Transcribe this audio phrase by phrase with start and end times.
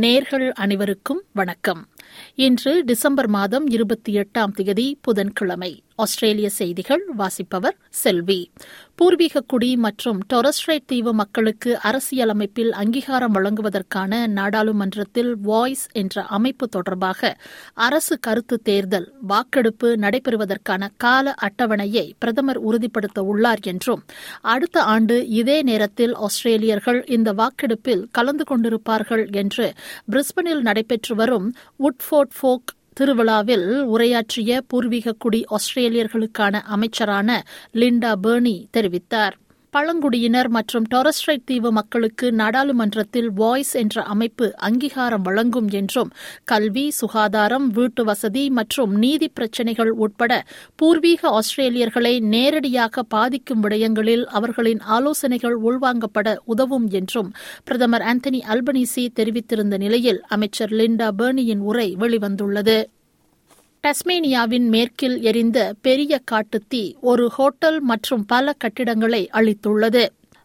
[0.00, 1.88] நேர்கள் அனைவருக்கும் வணக்கம்.
[2.34, 5.82] இன்று டிசம்பர் மாதம் இருபத்தி எட்டாம் தேதி புதன்கிழமை.
[6.00, 8.40] ஆஸ்திரேலிய செய்திகள் வாசிப்பவர் செல்வி.
[8.94, 17.30] பூர்வீக குடி மற்றும் டொரஸ்ட்ரேட் தீவு மக்களுக்கு அரசியலமைப்பில் அங்கீகாரம் வழங்குவதற்கான நாடாளுமன்றத்தில் வாய்ஸ் என்ற அமைப்பு தொடர்பாக
[17.80, 24.02] அரசு கருத்து தேர்தல் வாக்கெடுப்பு நடைபெறுவதற்கான கால அட்டவணையை பிரதமர் உறுதிப்படுத்த உள்ளார் என்றும்
[24.48, 29.68] அடுத்த ஆண்டு இதே நேரத்தில் ஆஸ்திரேலியர்கள் இந்த வாக்கெடுப்பில் கலந்து கொண்டிருப்பார்கள் என்று
[30.12, 31.48] பிரிஸ்பனில் நடைபெற்று வரும்
[31.82, 37.28] உட்ஃபோர்ட் ஃபோக் திருவிழாவில் உரையாற்றிய பூர்வீக குடி ஆஸ்திரேலியர்களுக்கான அமைச்சரான
[37.74, 39.36] லிண்டா பெர்னி தெரிவித்தார்.
[39.72, 46.10] பழங்குடியினர் மற்றும் டொரஸ்ட்ரைட் தீவு மக்களுக்கு நாடாளுமன்றத்தில் வாய்ஸ் என்ற அமைப்பு அங்கீகாரம் வழங்கும் என்றும்
[46.44, 50.32] கல்வி சுகாதாரம் வீட்டு வசதி மற்றும் நீதி பிரச்சினைகள் உட்பட
[50.76, 57.32] பூர்வீக ஆஸ்திரேலியர்களை நேரடியாக பாதிக்கும் விடயங்களில் அவர்களின் ஆலோசனைகள் உள்வாங்கப்பட உதவும் என்றும்
[57.64, 62.78] பிரதமர் ஆந்தனி அல்பனீசி தெரிவித்திருந்த நிலையில் அமைச்சர் லிண்டா பெர்னியின் உரை வெளிவந்துள்ளது.
[63.84, 70.02] டஸ்மேனியாவின் மேற்கில் எரிந்த பெரிய காட்டுத்தீ ஒரு ஹோட்டல் மற்றும் பல கட்டிடங்களை அளித்துள்ளது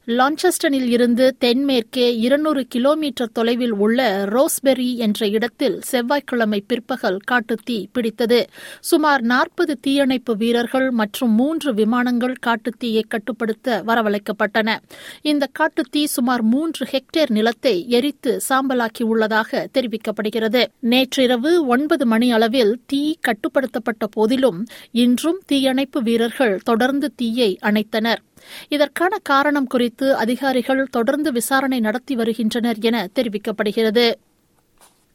[0.07, 8.39] லான்செஸ்டனில் இருந்து தென்மேற்கே இருநூறு கிலோமீட்டர் தொலைவில் உள்ள ரோஸ்பெரி என்ற இடத்தில் செவ்வாய்க்கிழமை பிற்பகல் காட்டுத்தீ பிடித்தது.
[8.79, 14.77] சுமார் நாற்பது தீயணைப்பு வீரர்கள் மற்றும் மூன்று விமானங்கள் காட்டுத்தீயை கட்டுப்படுத்த வரவழைக்கப்பட்டன.
[15.21, 20.63] இந்த காட்டுத்தீ சுமார் மூன்று ஹெக்டேர் நிலத்தை எரித்து சாம்பலாக்கியுள்ளதாக தெரிவிக்கப்படுகிறது.
[20.79, 24.61] நேற்றிரவு ஒன்பது மணி அளவில் தீ கட்டுப்படுத்தப்பட்ட போதிலும்
[24.91, 28.23] இன்றும் தீயணைப்பு வீரர்கள் தொடர்ந்து தீயை அணைத்தனர்.
[28.67, 34.13] இதற்கான காரணம் குறித்து அதிகாரிகள் தொடர்ந்து விசாரணை நடத்தி வருகின்றனர் என தெரிவிக்கப்படுகிறது.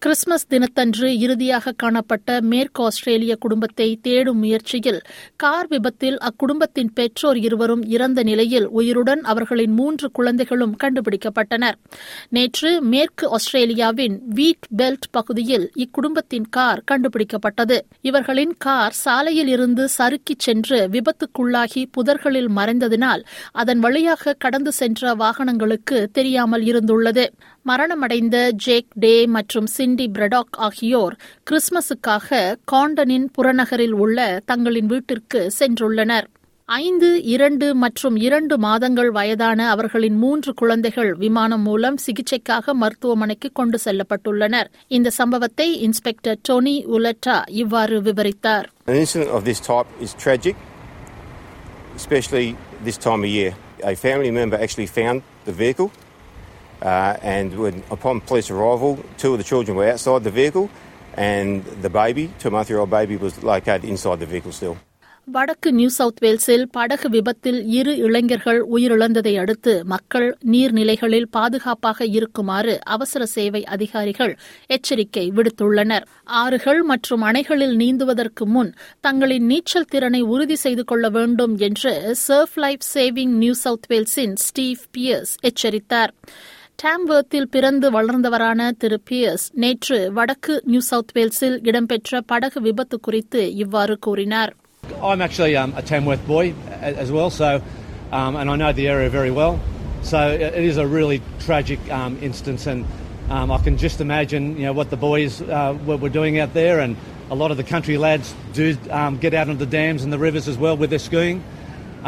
[0.05, 5.01] கிறிஸ்துமஸ் தினத்தன்று இறுதியாக காணப்பட்ட மேற்கு ஆஸ்திரேலிய குடும்பத்தை தேடும் முயற்சியில்
[5.37, 11.77] கார் விபத்தில் அக்குடும்பத்தின் பெற்றோர் இருவரும் இறந்த நிலையில் உயிருடன் அவர்களின் மூன்று குழந்தைகளும் கண்டுபிடிக்கப்பட்டனர்.
[12.29, 17.79] நேற்று மேற்கு ஆஸ்திரேலியாவின் வீட் பெல்ட் பகுதியில் இக்குடும்பத்தின் கார் கண்டுபிடிக்கப்பட்டது.
[18.01, 26.63] இவர்களின் கார் சாலையில் இருந்து சறுக்கிச் சென்று விபத்துக்குள்ளாகி புதர்களில் மறைந்ததினால் அதன் வழியாக கடந்து சென்ற வாகனங்களுக்கு தெரியாமல்
[26.63, 27.27] இருந்துள்ளது.
[27.67, 28.37] மரணமடைந்த
[28.67, 31.15] ஜேக் டே மற்றும் சிண்டி பிரடாக் ஆகியோர்
[31.51, 36.27] கிறிஸ்துமஸுக்காக காண்டனின் புறநகரில் உள்ள தங்களின் வீட்டிற்கு சென்றுள்ளனர்.
[36.65, 44.69] ஐந்து இரண்டு மற்றும் இரண்டு மாதங்கள் வயதான அவர்களின் மூன்று குழந்தைகள் விமானம் மூலம் சிகிச்சைக்காக மருத்துவமனைக்கு கொண்டு செல்லப்பட்டுள்ளனர்.
[44.87, 48.67] இந்த சம்பவத்தை இன்ஸ்பெக்டர் டோனி உலட்டா இவ்வாறு விவரித்தார்.
[48.87, 50.57] An incident of this type is tragic,
[52.03, 53.51] especially this time of year.
[53.83, 55.91] A family member actually found the vehicle,
[56.83, 60.69] uh, and when, upon police arrival, two of the children were outside the vehicle,
[61.15, 61.51] and
[61.83, 64.77] the baby, two month year old baby, was located inside the vehicle still.
[65.29, 73.27] வடக்கு New South வேல்ஸில் படகு விபத்தில் இரு இளைஞர்கள் உயிரிழந்ததை அடுத்து மக்கள் நீர்நிலைகளில் பாதுகாப்பாக இருக்குமாறு அவசர
[73.27, 74.33] சேவை அதிகாரிகள்
[74.71, 76.07] எச்சரிக்கை விடுத்துள்ளனர்
[76.41, 81.93] ஆறுகள் மற்றும் அணைகளில் நீந்துவதற்கு முன் தங்களின் நீச்சல் திறனை உறுதி செய்து கொள்ள வேண்டும் என்று
[82.27, 86.15] surf life saving New South வேல்ஸின் Steve Pierce எச்சரித்தார்
[86.83, 93.97] டாம்வர்த்தில் பிறந்து வளர்ந்தவரான திரு பியர்ஸ் நேற்று வடக்கு நியூ சவுத் வேல்ஸில் இடம்பெற்ற படகு விபத்து குறித்து இவ்வாறு
[94.07, 94.53] கூறினார்
[95.09, 96.45] I'm actually um, a Tamworth boy
[97.03, 97.49] as well, so
[98.19, 99.55] um, and I know the area very well.
[100.11, 100.19] So
[100.59, 102.81] it is a really tragic um, instance, and
[103.37, 105.53] um, I can just imagine you know what the boys uh,
[105.89, 106.93] were, were doing out there, and
[107.31, 108.29] a lot of the country lads
[108.61, 108.67] do
[109.01, 111.39] um, get out of the dams and the rivers as well with their skiing.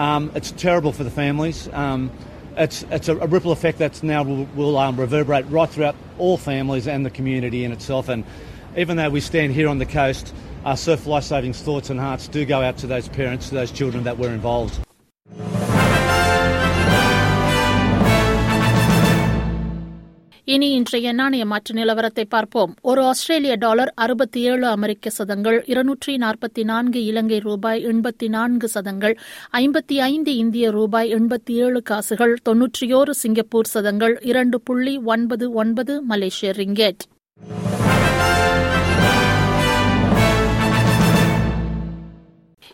[0.06, 1.60] Um, it's terrible for the families.
[1.84, 2.02] Um,
[2.56, 6.86] it's it's a, ripple effect that's now will, will um, reverberate right throughout all families
[6.86, 8.08] and the community in itself.
[8.08, 8.24] And
[8.76, 10.34] even though we stand here on the coast,
[10.64, 13.72] our surf life saving thoughts and hearts do go out to those parents, to those
[13.72, 14.78] children that were involved.
[20.44, 22.74] இனி இன்றைய நாணய மாற்று நிலவரத்தை பார்ப்போம்.
[22.80, 29.18] ஒரு ஆஸ்திரேலிய dollar அறுபத்தி ஏழு அமெரிக்க சதங்கள் இருநூற்றி நாற்பத்தி நான்கு இலங்கை ரூபாய் எண்பத்தி நான்கு சதங்கள்
[29.52, 36.52] ஐம்பத்தி ஐந்து இந்திய ரூபாய் எண்பத்தி ஏழு காசுகள் தொன்னூற்றியோரு சிங்கப்பூர் சதங்கள் இரண்டு புள்ளி ஒன்பது ஒன்பது மலேசிய
[36.52, 37.02] ரிங்கெட்.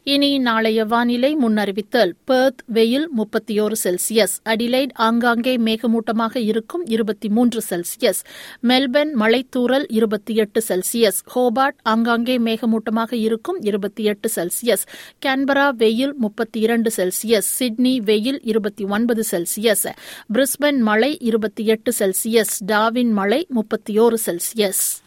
[0.09, 2.13] இனி நாளைய வானிலை முன்னறிவித்தல்.
[2.25, 4.35] பெர்த் வெயில் முப்பத்தி ஒரு செல்சியஸ்.
[4.45, 8.21] அடிலைட் ஆங்காங்கே மேகமூட்டமாக இருக்கும் இருபத்தி மூன்று செல்சியஸ்.
[8.63, 11.19] மெல்பர்ன் மலைத்தூரல் இருபத்தி எட்டு செல்சியஸ்.
[11.35, 14.87] ஹோபார்ட் ஆங்காங்கே மேகமூட்டமாக இருக்கும் இருபத்தி எட்டு செல்சியஸ்.
[15.27, 17.49] கேன்பரா வெயில் முப்பத்தி இரண்டு செல்சியஸ்.
[17.59, 19.93] சிட்னி வெயில் இருபத்தி ஒன்பது செல்சியஸ்.
[20.35, 22.55] பிரிஸ்பன் மலை இருபத்தி எட்டு செல்சியஸ்.
[22.67, 25.07] டாவின் மலை முப்பத்தி ஓரு செல்சியஸ்.